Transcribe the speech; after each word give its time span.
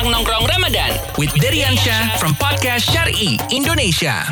Anak 0.00 0.16
Nongkrong 0.16 0.48
Ramadan 0.48 0.96
with 1.20 1.28
Deriansyah 1.36 2.16
from 2.16 2.32
Podcast 2.40 2.88
Syari 2.88 3.36
Indonesia. 3.52 4.24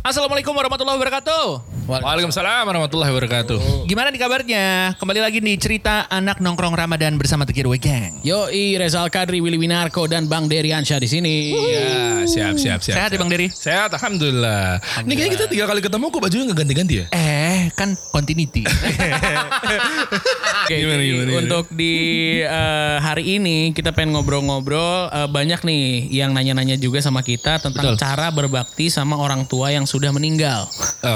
Assalamualaikum 0.00 0.56
warahmatullahi 0.56 0.96
wabarakatuh. 0.96 1.75
Waalaikumsalam 1.86 2.66
warahmatullahi 2.66 3.14
wabarakatuh. 3.14 3.86
Gimana 3.86 4.10
nih 4.10 4.18
kabarnya? 4.18 4.98
Kembali 4.98 5.22
lagi 5.22 5.38
nih 5.38 5.54
cerita 5.54 6.10
anak 6.10 6.42
nongkrong 6.42 6.74
Ramadan 6.74 7.14
bersama 7.14 7.46
The 7.46 7.54
Getaway 7.54 7.78
Gang. 7.78 8.18
Yoi, 8.26 8.74
Rezal 8.74 9.06
Kadri, 9.06 9.38
Willy 9.38 9.54
Winarko, 9.54 10.10
dan 10.10 10.26
Bang 10.26 10.50
Deriansyah 10.50 10.98
di 10.98 11.06
sini. 11.06 11.54
Ya, 11.54 12.26
siap, 12.26 12.58
siap, 12.58 12.82
siap. 12.82 12.98
Sehat 12.98 13.14
ya 13.14 13.14
siap. 13.14 13.22
Bang 13.22 13.30
Dery? 13.30 13.46
Sehat, 13.54 13.94
alhamdulillah. 13.94 14.82
Ini 15.06 15.12
kayaknya 15.14 15.32
kita 15.38 15.46
tiga 15.46 15.64
kali 15.70 15.78
ketemu 15.78 16.10
kok 16.10 16.22
bajunya 16.26 16.44
nggak 16.50 16.58
ganti-ganti 16.58 16.94
ya? 16.98 17.06
Eh, 17.14 17.70
kan 17.78 17.94
continuity. 18.10 18.66
Oke, 20.66 20.74
Gimana, 20.82 21.02
gimana, 21.06 21.30
gimana? 21.30 21.38
untuk 21.46 21.70
di 21.70 21.94
eh, 22.42 22.96
hari 22.98 23.38
ini 23.38 23.70
kita 23.70 23.94
pengen 23.94 24.18
ngobrol-ngobrol 24.18 25.06
eh, 25.14 25.28
banyak 25.30 25.62
nih 25.62 26.10
yang 26.10 26.34
nanya-nanya 26.34 26.82
juga 26.82 26.98
sama 26.98 27.22
kita 27.22 27.62
tentang 27.62 27.94
cara 27.94 28.34
berbakti 28.34 28.90
sama 28.90 29.14
orang 29.14 29.46
tua 29.46 29.70
yang 29.70 29.86
sudah 29.86 30.10
meninggal. 30.10 30.66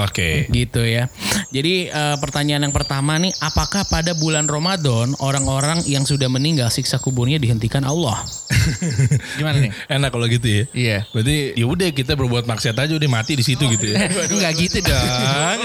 Oke. 0.07 0.47
Gitu 0.61 0.85
ya. 0.85 1.09
Jadi 1.49 1.89
eh, 1.89 2.17
pertanyaan 2.21 2.69
yang 2.69 2.75
pertama 2.75 3.17
nih, 3.17 3.33
apakah 3.41 3.89
pada 3.89 4.13
bulan 4.13 4.45
Ramadan 4.45 5.17
orang-orang 5.25 5.81
yang 5.89 6.05
sudah 6.05 6.29
meninggal 6.29 6.69
siksa 6.69 7.01
kuburnya 7.01 7.41
dihentikan 7.41 7.83
Allah? 7.89 8.21
Gimana 9.37 9.57
nih? 9.59 9.71
Enak 9.97 10.11
kalau 10.11 10.27
gitu 10.27 10.47
ya. 10.47 10.63
Iya. 10.73 10.99
Berarti 11.11 11.37
ya 11.55 11.67
udah 11.67 11.89
kita 11.91 12.13
berbuat 12.15 12.45
maksiat 12.45 12.77
aja 12.77 12.93
udah 12.93 13.11
mati 13.11 13.35
di 13.35 13.45
situ 13.45 13.65
gitu 13.67 13.93
ya. 13.93 14.07
Enggak 14.35 14.53
gitu 14.59 14.79
dong. 14.83 15.59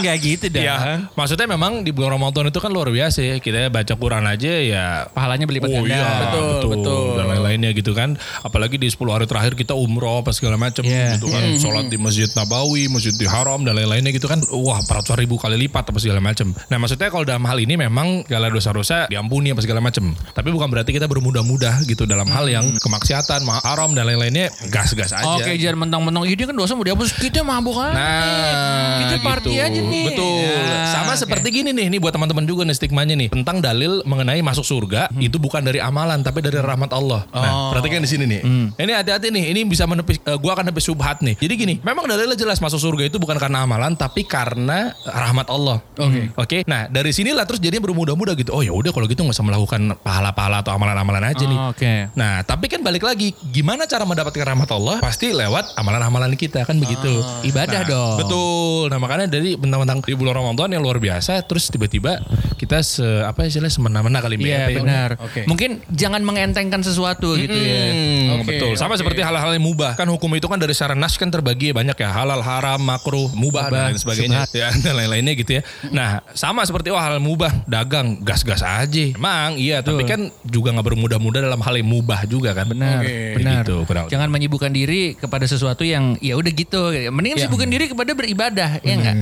Enggak 0.00 0.16
gitu 0.20 0.46
dong. 0.50 0.64
Ya, 0.64 1.06
maksudnya 1.12 1.46
memang 1.46 1.82
di 1.82 1.90
bulan 1.90 2.16
Ramadan 2.16 2.48
itu 2.48 2.58
kan 2.58 2.70
luar 2.70 2.88
biasa 2.88 3.20
ya. 3.20 3.34
Kita 3.38 3.68
baca 3.68 3.94
Quran 3.96 4.24
aja 4.24 4.52
ya 4.56 4.84
Pahalanya 5.10 5.44
berlipat 5.44 5.68
Oh 5.68 5.82
ganda. 5.84 5.96
iya, 5.96 6.08
Betul, 6.28 6.66
betul. 6.72 7.04
Dan 7.18 7.26
lain-lainnya 7.28 7.70
gitu 7.74 7.92
kan. 7.92 8.14
Apalagi 8.42 8.76
di 8.76 8.88
10 8.88 8.98
hari 9.10 9.26
terakhir 9.26 9.52
kita 9.54 9.74
umroh 9.74 10.22
apa 10.22 10.30
segala 10.32 10.56
macam 10.56 10.82
Iya. 10.86 11.18
gitu 11.18 11.28
kan. 11.28 11.42
Sholat 11.58 11.86
di 11.90 11.98
Masjid 11.98 12.28
Nabawi, 12.32 12.86
Masjid 12.88 13.12
di 13.12 13.26
Haram 13.26 13.62
dan 13.62 13.76
lain-lainnya 13.76 14.12
gitu 14.14 14.26
kan. 14.26 14.40
Wah, 14.52 14.80
ratusan 14.80 15.18
ribu 15.18 15.36
kali 15.36 15.58
lipat 15.58 15.90
apa 15.90 15.98
segala 15.98 16.22
macam. 16.22 16.54
Nah, 16.70 16.76
maksudnya 16.78 17.08
kalau 17.10 17.24
dalam 17.26 17.44
hal 17.44 17.58
ini 17.58 17.74
memang 17.76 18.24
segala 18.24 18.48
dosa-dosa 18.48 19.10
diampuni 19.10 19.50
apa 19.52 19.60
segala 19.60 19.82
macam. 19.82 20.14
Tapi 20.14 20.48
bukan 20.48 20.68
berarti 20.70 20.90
kita 20.94 21.06
bermudah-mudah 21.06 21.82
gitu 21.84 22.05
dalam 22.06 22.26
hal 22.26 22.46
yang 22.46 22.66
kemaksiatan, 22.78 23.42
ma- 23.42 23.60
haram 23.60 23.92
dan 23.92 24.06
lain-lainnya 24.06 24.48
gas-gas 24.66 25.10
aja. 25.10 25.26
Oke, 25.36 25.54
jangan 25.56 25.86
mentang-mentang 25.86 26.24
ini 26.24 26.42
kan 26.42 26.54
dosa 26.54 26.72
mau 26.72 26.82
dihapus. 26.82 27.12
Kita 27.12 27.42
mabuk 27.42 27.76
aja. 27.76 27.92
Nah, 27.92 28.98
Kita 29.02 29.16
party 29.20 29.50
gitu. 29.50 29.60
aja 29.60 29.80
nih. 29.82 30.04
Betul. 30.08 30.38
Ya, 30.40 30.86
Sama 30.88 31.12
oke. 31.12 31.20
seperti 31.20 31.48
gini 31.52 31.70
nih, 31.70 31.86
ini 31.88 31.96
buat 31.98 32.10
teman-teman 32.10 32.44
juga 32.44 32.62
nih 32.62 32.76
stigmanya 32.76 33.14
nih 33.14 33.28
tentang 33.28 33.58
dalil 33.58 34.00
mengenai 34.02 34.40
masuk 34.40 34.62
surga 34.62 35.10
itu 35.18 35.36
bukan 35.36 35.60
dari 35.60 35.78
amalan 35.78 36.22
tapi 36.22 36.40
dari 36.40 36.56
rahmat 36.56 36.90
Allah. 36.90 37.26
Nah, 37.28 37.74
perhatikan 37.74 38.00
di 38.00 38.08
sini 38.08 38.24
nih. 38.24 38.40
Ini 38.76 38.92
hati-hati 38.94 39.28
nih, 39.28 39.44
ini 39.50 39.60
bisa 39.64 39.84
menepis 39.84 40.18
eh, 40.18 40.38
gua 40.38 40.54
akan 40.54 40.70
nepis 40.70 40.86
subhat 40.86 41.20
nih. 41.20 41.34
Jadi 41.36 41.54
gini, 41.56 41.74
memang 41.82 42.06
dalilnya 42.06 42.34
jelas 42.34 42.58
masuk 42.58 42.78
surga 42.78 43.08
itu 43.08 43.18
bukan 43.18 43.36
karena 43.36 43.66
amalan 43.66 43.92
tapi 43.92 44.22
karena 44.22 44.94
rahmat 45.02 45.48
Allah. 45.48 45.82
Oke. 45.96 46.20
Oke. 46.36 46.58
Nah, 46.64 46.86
dari 46.86 47.10
sinilah 47.10 47.42
terus 47.44 47.58
jadinya 47.58 47.82
bermudah-mudah 47.82 48.34
gitu. 48.36 48.52
Oh 48.52 48.62
ya 48.62 48.70
udah 48.70 48.90
kalau 48.90 49.06
gitu 49.06 49.22
nggak 49.22 49.34
usah 49.34 49.46
melakukan 49.46 49.80
pahala-pahala 50.00 50.62
atau 50.62 50.72
amalan-amalan 50.72 51.24
aja 51.26 51.44
nih. 51.44 51.58
Oh, 51.58 51.72
Oke. 51.86 52.18
Nah, 52.18 52.42
tapi 52.42 52.66
kan 52.66 52.80
balik 52.80 53.02
lagi, 53.02 53.30
gimana 53.46 53.86
cara 53.86 54.02
mendapatkan 54.02 54.42
rahmat 54.44 54.68
Allah? 54.70 54.98
Pasti 54.98 55.30
lewat 55.30 55.76
amalan-amalan 55.76 56.34
kita 56.34 56.66
kan 56.66 56.76
begitu. 56.76 57.22
Ibadah 57.44 57.82
Nah, 57.82 57.88
dong. 57.88 58.16
Betul. 58.18 58.82
Nah, 58.88 58.98
makanya 58.98 59.26
dari 59.28 59.54
bentang-bentang 59.54 60.02
di 60.02 60.14
bulan 60.14 60.34
Ramadan 60.34 60.68
yang 60.70 60.82
luar 60.82 60.98
biasa, 60.98 61.44
terus 61.44 61.68
tiba-tiba 61.68 62.18
kita 62.56 62.80
se 62.80 63.04
apa 63.22 63.44
istilahnya 63.44 63.70
semena-mena 63.70 64.18
kali 64.18 64.34
Iya 64.36 64.66
BRT. 64.66 64.72
benar. 64.80 65.10
Oke. 65.20 65.40
Mungkin 65.44 65.84
jangan 65.88 66.22
mengentengkan 66.22 66.80
sesuatu 66.80 67.36
gitu 67.36 67.54
ya. 67.54 67.92
Hmm, 67.92 68.40
Oke, 68.40 68.48
betul. 68.50 68.72
Sama 68.74 68.94
oke. 68.94 69.04
seperti 69.04 69.20
hal-hal 69.22 69.52
yang 69.52 69.62
mubah. 69.62 69.94
Kan 69.94 70.08
hukum 70.08 70.32
itu 70.34 70.48
kan 70.48 70.58
dari 70.58 70.72
secara 70.72 70.96
nas 70.96 71.14
kan 71.14 71.28
terbagi 71.28 71.70
banyak 71.70 71.94
ya. 71.94 72.10
Halal, 72.10 72.40
haram, 72.40 72.80
makruh, 72.80 73.30
mubah, 73.30 73.68
dan 73.68 73.92
lain 73.92 74.00
sebagainya. 74.00 74.48
Ya, 74.50 74.72
dan 74.84 74.96
lain-lainnya 74.96 75.36
gitu 75.36 75.60
ya. 75.60 75.62
Nah, 75.92 76.24
sama 76.32 76.64
seperti 76.64 76.88
oh 76.88 76.98
hal 76.98 77.20
mubah, 77.20 77.52
dagang, 77.68 78.18
gas-gas 78.24 78.64
aja. 78.64 79.04
Emang 79.12 79.60
iya, 79.60 79.84
tapi 79.84 80.08
kan 80.08 80.32
juga 80.42 80.72
nggak 80.72 80.86
bermudah-mudah 80.86 81.40
dalam 81.44 81.60
hal 81.60 81.74
yang 81.76 81.88
mubah 81.88 82.24
juga 82.26 82.50
kan. 82.52 82.66
Benar, 82.68 83.04
Oke. 83.04 83.40
benar. 83.40 83.62
Gitu, 83.62 83.76
kurang. 83.84 84.06
Jangan 84.08 84.28
menyibukkan 84.28 84.72
diri 84.72 85.14
kepada 85.14 85.44
sesuatu 85.44 85.84
yang 85.84 86.16
ya 86.18 86.34
udah 86.34 86.50
gitu. 86.50 86.90
Mendingan 87.12 87.38
sibukkan 87.44 87.68
diri 87.68 87.84
kepada 87.88 88.12
beribadah, 88.12 88.80
ya 88.80 88.94
enggak? 88.96 89.14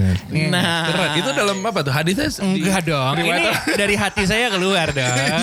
Nah, 0.50 0.86
Keren. 0.88 1.10
Itu 1.18 1.30
dalam 1.32 1.58
apa 1.62 1.80
tuh? 1.82 1.92
Hadisnya 1.94 2.30
di- 2.30 2.62
Enggak 2.62 2.80
dong. 2.86 3.14
Ini 3.20 3.44
dari 3.74 3.94
hati 3.98 4.22
saya 4.24 4.50
keluar 4.50 4.90
dong. 4.90 5.14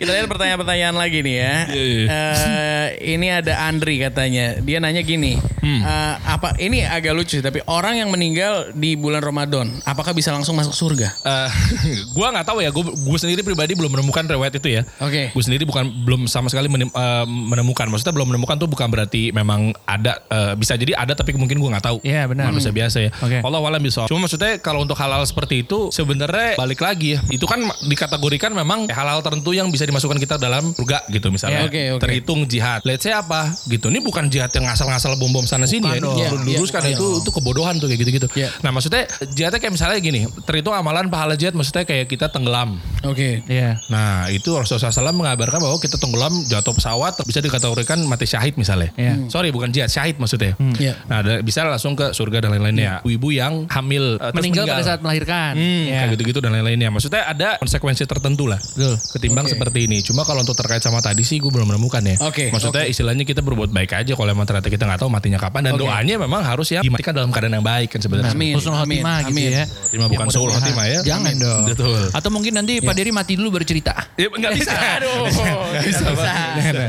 Kita 0.00 0.10
lihat 0.10 0.28
pertanyaan-pertanyaan 0.28 0.96
lagi 0.96 1.18
nih 1.22 1.36
ya. 1.36 1.54
Iya, 1.68 1.84
iya. 1.84 2.06
Eh, 2.08 2.86
ini 3.14 3.26
ada 3.28 3.68
Andri 3.68 3.98
katanya. 3.98 4.58
Dia 4.62 4.78
nanya 4.78 5.02
gini. 5.02 5.38
Hmm. 5.62 5.78
eh, 5.78 6.14
apa 6.26 6.58
ini 6.58 6.82
agak 6.82 7.14
lucu 7.14 7.38
tapi 7.38 7.62
orang 7.70 7.94
yang 7.94 8.10
meninggal 8.10 8.74
di 8.74 8.98
bulan 8.98 9.22
Ramadan, 9.22 9.78
apakah 9.86 10.10
bisa 10.10 10.34
langsung 10.34 10.58
masuk 10.58 10.74
surga? 10.74 11.14
Eh, 11.22 11.50
gua 12.16 12.34
nggak 12.34 12.46
tahu 12.46 12.58
ya. 12.64 12.70
Gue 12.72 12.88
gue 12.88 13.18
sendiri 13.18 13.44
pribadi 13.44 13.76
belum 13.76 13.92
menemukan 13.92 14.24
riwayat 14.26 14.54
itu 14.58 14.80
ya. 14.80 14.82
Oke. 14.98 15.11
Gue 15.32 15.42
sendiri 15.44 15.64
bukan 15.68 15.84
belum 16.08 16.24
sama 16.26 16.48
sekali 16.48 16.66
eh, 16.72 17.26
menemukan. 17.28 17.86
Maksudnya 17.92 18.14
belum 18.16 18.34
menemukan 18.34 18.56
tuh 18.56 18.68
bukan 18.68 18.88
berarti 18.88 19.30
memang 19.30 19.76
ada. 19.84 20.18
eh, 20.32 20.54
bisa 20.56 20.76
jadi 20.76 20.96
ada 20.96 21.12
tapi 21.12 21.36
mungkin 21.36 21.60
gue 21.60 21.70
nggak 21.72 21.84
tahu. 21.84 21.98
Iya, 22.04 22.28
benar. 22.28 22.48
Manusia 22.52 22.72
biasa 22.72 22.98
ya. 23.04 23.10
Oke. 23.20 23.44
Allah 23.44 23.60
walam 23.60 23.82
bisa. 23.82 24.08
Cuma 24.08 24.24
maksudnya 24.24 24.58
kalau 24.60 24.84
untuk 24.84 24.96
hal-hal 24.96 25.22
seperti 25.28 25.64
itu 25.64 25.92
sebenarnya 25.92 26.56
balik 26.56 26.80
lagi 26.80 27.16
ya. 27.16 27.18
Itu 27.28 27.44
kan 27.44 27.60
dikategorikan 27.84 28.52
memang 28.56 28.88
hal-hal 28.88 29.20
tertentu 29.20 29.52
yang 29.52 29.68
bisa 29.68 29.84
dimasukkan 29.84 30.16
kita 30.20 30.36
dalam 30.40 30.72
surga 30.72 31.04
gitu 31.12 31.28
misalnya. 31.28 31.64
Ya, 31.64 31.68
oke, 31.68 31.82
oke. 31.98 32.02
Terhitung 32.02 32.40
jihad. 32.48 32.80
Let's 32.86 33.04
say 33.04 33.12
apa? 33.12 33.52
Gitu. 33.68 33.88
Ini 33.88 34.00
bukan 34.00 34.28
jihad 34.32 34.50
yang 34.52 34.68
ngasal-ngasal 34.68 35.16
bom-bom 35.20 35.44
sana 35.44 35.68
sini 35.68 35.84
ya. 35.86 35.98
Ini 35.98 36.04
dong. 36.04 36.16
perlu 36.16 36.22
Iya, 36.22 36.28
diluruskan 36.56 36.82
itu 36.88 37.06
itu 37.22 37.30
kebodohan 37.30 37.74
tuh 37.78 37.86
kayak 37.88 38.00
gitu-gitu. 38.06 38.28
Iya. 38.36 38.48
Nah 38.64 38.70
maksudnya 38.72 39.04
jihadnya 39.32 39.58
kayak 39.60 39.74
misalnya 39.74 39.98
gini, 40.00 40.20
terhitung 40.46 40.74
amalan 40.74 41.08
pahala 41.08 41.34
jihad 41.36 41.54
maksudnya 41.56 41.84
kayak 41.84 42.06
kita 42.08 42.28
tenggelam. 42.28 42.78
Oke. 43.02 43.42
Iya. 43.44 43.78
Nah 43.88 44.28
itu 44.28 44.50
Rasulullah 44.50 44.88
SAW 44.88 45.10
mengabarkan 45.12 45.58
bahwa 45.58 45.76
kita 45.76 45.96
tenggelam 45.96 46.32
jatuh 46.44 46.70
pesawat 46.70 47.18
bisa 47.22 47.38
dikategorikan 47.38 47.98
mati 48.02 48.24
syahid 48.24 48.54
misalnya. 48.54 48.90
Iya. 48.94 49.26
Sorry 49.26 49.50
bukan 49.50 49.68
jihad, 49.68 49.88
syahid 49.88 50.16
maksudnya. 50.16 50.54
Iya. 50.78 50.94
Nah 51.06 51.20
ada- 51.20 51.42
bisa 51.42 51.62
langsung 51.62 51.92
ke 51.92 52.10
surga 52.10 52.42
dan 52.42 52.52
lain-lainnya. 52.52 53.02
Ibu 53.02 53.28
yang 53.30 53.66
hamil 53.68 54.16
eh, 54.16 54.30
terus 54.30 54.38
Meninggal 54.38 54.64
pada 54.66 54.84
saat 54.84 55.00
melahirkan. 55.00 55.52
Hmm, 55.54 55.84
Iya. 55.84 55.98
kayak 55.98 56.10
gitu-gitu 56.14 56.38
dan 56.38 56.50
lain-lainnya. 56.52 56.88
Maksudnya 56.88 57.22
ada 57.24 57.58
konsekuensi 57.58 58.04
tertentu 58.04 58.46
lah. 58.46 58.58
Betul. 58.58 58.94
Ketimbang 59.12 59.46
Oke. 59.46 59.52
seperti 59.52 59.78
ini. 59.84 59.98
Cuma 60.00 60.22
kalau 60.22 60.40
untuk 60.40 60.54
terkait 60.54 60.80
sama 60.80 60.98
tadi 60.98 61.22
sih 61.22 61.38
gue 61.38 61.50
belum 61.50 61.68
menemukan 61.68 62.02
ya. 62.02 62.16
Oke, 62.22 62.48
Maksudnya 62.48 62.86
istilahnya 62.86 63.22
kita 63.22 63.40
berbuat 63.40 63.70
baik 63.70 63.92
aja 63.94 64.12
kalau 64.12 64.30
emang 64.30 64.46
ternyata 64.46 64.68
kita 64.68 64.84
nggak 64.84 65.00
tahu 65.00 65.10
matinya 65.10 65.38
kapan 65.38 65.66
dan 65.66 65.72
Oke. 65.74 65.82
doanya 65.82 66.14
memang 66.16 66.42
harus 66.42 66.68
yang 66.70 66.82
dimatikan 66.82 67.12
dalam 67.12 67.30
keadaan 67.30 67.54
yang 67.54 67.66
baik 67.66 67.88
kan 67.90 68.00
sebenarnya. 68.00 68.30
Amin. 68.30 68.54
Husnul 68.54 68.74
khotimah 68.74 69.16
Amin. 69.20 69.28
gitu 69.28 69.40
Amin. 69.40 69.50
ya. 69.52 69.64
Khotimah 69.66 70.08
bukan 70.08 70.26
suul 70.28 70.40
mudah-mudahan. 70.46 70.62
khotimah 70.62 70.86
ya. 70.86 71.00
Jangan 71.02 71.26
Amin. 71.28 71.42
dong. 71.42 71.62
Betul. 71.66 72.02
Atau 72.12 72.30
mungkin 72.30 72.52
nanti 72.54 72.74
Pak 72.92 73.00
Dery 73.00 73.08
mati 73.08 73.40
dulu 73.40 73.56
baru 73.56 73.64
cerita. 73.64 73.96
Ya, 74.20 74.28
nggak 74.28 74.52
bisa. 74.52 74.76
Aduh. 75.00 75.24
Nggak 75.32 75.84
bisa. 75.88 76.04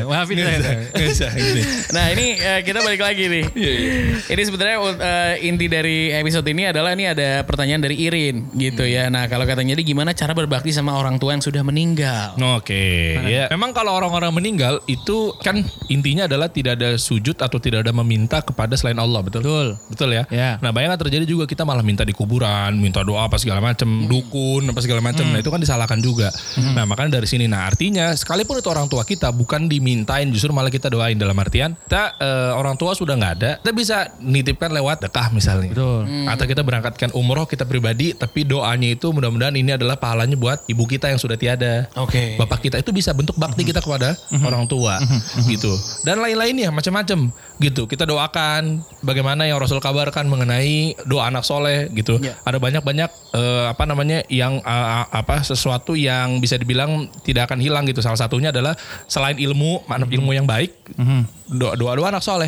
Maafin 0.04 0.36
saya. 0.36 0.60
bisa. 0.92 1.28
Nah 1.96 2.12
ini 2.12 2.36
eh, 2.36 2.60
kita 2.68 2.84
balik 2.84 3.00
lagi 3.00 3.32
nih. 3.32 3.46
Iya, 3.56 3.74
Ini 4.36 4.42
sebenarnya 4.44 4.78
eh, 5.00 5.48
inti 5.48 5.72
dari 5.72 6.12
episode 6.12 6.44
ini 6.52 6.68
adalah 6.68 6.92
ini 6.92 7.08
ada 7.08 7.48
pertanyaan 7.48 7.88
dari 7.88 8.04
Irin 8.04 8.52
gitu 8.60 8.84
ya. 8.84 9.08
Nah 9.08 9.32
kalau 9.32 9.48
katanya 9.48 9.80
dia 9.80 9.86
gimana 9.88 10.12
cara 10.12 10.36
berbakti 10.36 10.76
sama 10.76 10.92
orang 11.00 11.16
tua 11.24 11.40
yang 11.40 11.44
sudah 11.44 11.64
meninggal? 11.64 12.36
Oke, 12.60 13.16
ya. 13.24 13.48
Memang 13.56 13.72
kalau 13.72 13.96
orang-orang 13.96 14.36
meninggal 14.36 14.84
itu 14.92 15.32
kan 15.40 15.64
intinya 15.88 16.28
adalah 16.28 16.52
tidak 16.52 16.84
ada 16.84 17.00
sujud 17.00 17.40
atau 17.40 17.64
tidak 17.64 17.88
ada 17.88 17.96
meminta 17.96 18.44
kepada 18.44 18.76
selain 18.76 19.00
Allah, 19.00 19.24
betul? 19.24 19.40
Betul. 19.40 19.68
Betul 19.88 20.10
ya. 20.20 20.24
Ya. 20.28 20.60
Nah, 20.60 20.76
bayangkan 20.76 21.00
terjadi 21.08 21.24
juga 21.24 21.48
kita 21.48 21.64
malah 21.64 21.86
minta 21.86 22.04
di 22.04 22.12
kuburan, 22.12 22.76
minta 22.76 23.00
doa 23.08 23.32
apa 23.32 23.40
segala 23.40 23.64
macam, 23.64 23.88
dukun 24.10 24.68
apa 24.68 24.80
segala 24.84 25.00
macam. 25.00 25.24
Nah, 25.32 25.40
itu 25.40 25.48
kan 25.48 25.64
disalahkan 25.64 25.93
juga. 26.00 26.32
Nah, 26.74 26.88
makanya 26.88 27.20
dari 27.22 27.28
sini 27.28 27.46
nah 27.46 27.68
artinya 27.68 28.16
sekalipun 28.16 28.62
itu 28.62 28.70
orang 28.72 28.88
tua 28.88 29.04
kita 29.04 29.30
bukan 29.34 29.68
dimintain 29.68 30.30
justru 30.32 30.56
malah 30.56 30.72
kita 30.72 30.88
doain 30.88 31.20
dalam 31.20 31.36
artian 31.36 31.76
kita 31.76 32.16
eh, 32.18 32.52
orang 32.56 32.80
tua 32.80 32.96
sudah 32.96 33.18
nggak 33.20 33.34
ada, 33.42 33.52
kita 33.60 33.72
bisa 33.76 33.98
nitipkan 34.24 34.72
lewat 34.72 35.04
dekah 35.04 35.30
misalnya. 35.36 35.76
Betul. 35.76 36.08
Atau 36.30 36.46
kita 36.48 36.62
berangkatkan 36.64 37.10
umroh 37.18 37.44
kita 37.44 37.68
pribadi 37.68 38.16
tapi 38.16 38.48
doanya 38.48 38.96
itu 38.96 39.12
mudah-mudahan 39.12 39.58
ini 39.58 39.76
adalah 39.76 40.00
pahalanya 40.00 40.40
buat 40.40 40.64
ibu 40.70 40.88
kita 40.88 41.12
yang 41.12 41.20
sudah 41.20 41.36
tiada. 41.36 41.92
Oke. 42.00 42.40
Bapak 42.40 42.64
kita 42.64 42.80
itu 42.80 42.96
bisa 42.96 43.12
bentuk 43.12 43.36
bakti 43.36 43.68
kita 43.68 43.84
kepada 43.84 44.16
orang 44.48 44.64
tua 44.70 45.02
gitu. 45.52 45.76
Dan 46.08 46.24
lain-lainnya 46.24 46.72
macam-macam 46.72 47.34
gitu. 47.60 47.84
Kita 47.90 48.08
doakan 48.08 48.80
bagaimana 49.04 49.44
yang 49.44 49.60
Rasul 49.60 49.84
kabarkan 49.84 50.32
mengenai 50.32 50.96
doa 51.04 51.28
anak 51.28 51.44
soleh 51.44 51.92
gitu. 51.92 52.16
Ya. 52.24 52.40
Ada 52.48 52.62
banyak-banyak 52.62 53.10
eh, 53.36 53.66
apa 53.68 53.84
namanya 53.84 54.24
yang 54.32 54.64
eh, 54.64 55.04
apa 55.12 55.44
sesuatu 55.44 55.83
sesuatu 55.84 56.00
yang 56.00 56.40
bisa 56.40 56.56
dibilang 56.56 57.12
tidak 57.28 57.52
akan 57.52 57.60
hilang 57.60 57.84
gitu. 57.84 58.00
Salah 58.00 58.16
satunya 58.16 58.56
adalah 58.56 58.72
selain 59.12 59.36
ilmu, 59.36 59.84
mana 59.84 60.08
ilmu 60.08 60.32
yang 60.32 60.48
baik, 60.48 60.72
doa 61.52 61.76
doa 61.76 62.00
doa 62.00 62.08
anak 62.08 62.24
soleh. 62.24 62.48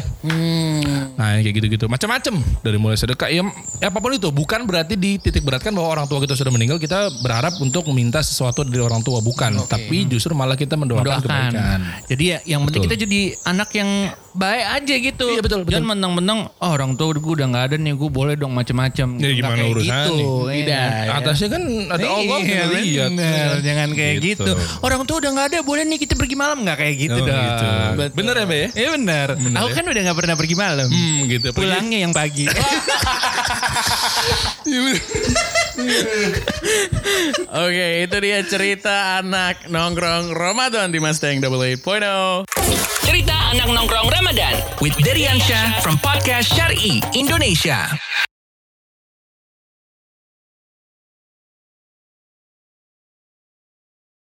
Nah 1.19 1.43
kayak 1.43 1.51
gitu-gitu, 1.59 1.91
macam-macam 1.91 2.39
dari 2.63 2.79
mulai 2.79 2.95
sedekah, 2.95 3.27
ya, 3.27 3.43
ya 3.83 3.91
apa 3.91 3.99
pun 3.99 4.15
itu. 4.15 4.31
Bukan 4.31 4.63
berarti 4.63 4.95
dititik 4.95 5.43
beratkan 5.43 5.75
bahwa 5.75 5.99
orang 5.99 6.07
tua 6.07 6.23
kita 6.23 6.39
sudah 6.39 6.55
meninggal, 6.55 6.79
kita 6.79 7.11
berharap 7.19 7.59
untuk 7.59 7.83
meminta 7.91 8.23
sesuatu 8.23 8.63
dari 8.63 8.79
orang 8.79 9.03
tua, 9.03 9.19
bukan. 9.19 9.67
Tapi 9.67 10.07
justru 10.07 10.31
malah 10.31 10.55
kita 10.55 10.79
mendoakan, 10.79 11.03
Doakan. 11.03 11.27
kebaikan. 11.27 11.79
Jadi 12.07 12.23
ya 12.23 12.38
yang 12.55 12.63
penting 12.63 12.88
kita 12.88 12.95
jadi 13.03 13.35
anak 13.43 13.69
yang 13.75 14.15
baik 14.35 14.65
aja 14.75 14.93
gitu. 15.01 15.25
Iya, 15.27 15.39
betul, 15.39 15.59
betul. 15.63 15.71
Jangan 15.73 15.87
mentang-mentang 15.89 16.39
oh, 16.51 16.69
orang 16.69 16.93
tua 16.93 17.07
gue 17.11 17.33
udah 17.33 17.47
nggak 17.47 17.63
ada 17.65 17.75
nih, 17.77 17.91
gue 17.91 18.09
boleh 18.09 18.35
dong 18.35 18.51
macam-macam. 18.51 19.07
Ya, 19.15 19.29
gimana 19.31 19.55
kayak 19.55 19.71
urusannya? 19.71 20.05
Gitu. 20.05 20.27
Tidak. 20.45 20.75
Iya. 20.75 21.15
Atasnya 21.15 21.47
kan 21.49 21.61
ada 21.87 22.05
Allah 22.05 22.37
Iya, 22.37 22.45
kita 22.45 22.65
lihat. 22.69 23.09
bener. 23.09 23.47
Jangan 23.61 23.89
kayak 23.91 24.13
Gitu. 24.17 24.43
gitu. 24.43 24.51
Orang 24.79 24.99
tua 25.03 25.17
udah 25.17 25.29
nggak 25.31 25.45
ada, 25.49 25.57
boleh 25.61 25.83
nih 25.85 25.97
kita 25.97 26.13
pergi 26.13 26.35
malam 26.35 26.57
nggak 26.61 26.77
kayak 26.77 26.95
gitu 26.99 27.15
Oh, 27.15 27.25
dong. 27.25 27.41
gitu. 27.41 27.65
Betul. 27.95 28.13
Bener 28.13 28.35
ya, 28.35 28.45
Be? 28.45 28.55
ya? 28.55 28.67
Iya 28.75 28.89
bener. 28.93 29.27
Aku 29.55 29.67
kan 29.71 29.83
udah 29.85 30.01
nggak 30.03 30.17
pernah 30.17 30.35
pergi 30.35 30.53
malam. 30.53 30.85
Hmm, 30.85 31.17
gitu. 31.25 31.47
Pergi- 31.49 31.57
Pulangnya 31.57 31.97
yang 32.01 32.11
pagi. 32.11 32.45
Oke, 37.66 38.07
itu 38.07 38.18
dia 38.24 38.39
cerita 38.48 39.19
anak 39.19 39.68
nongkrong 39.68 40.31
Ramadan 40.31 40.88
di 40.88 41.04
Mustang 41.04 41.44
Double 41.44 41.75
8.0. 41.75 42.48
Cerita 43.04 43.36
anak 43.51 43.68
nongkrong 43.75 44.07
Ramadan 44.07 44.56
with 44.80 44.95
Deriansyah 45.04 45.83
from 45.83 46.00
Podcast 46.00 46.56
Syari 46.56 47.04
Indonesia. 47.12 47.92